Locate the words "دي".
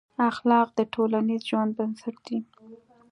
2.27-2.37